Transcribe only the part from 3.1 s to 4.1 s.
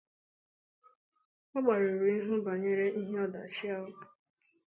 ọdachi ahụ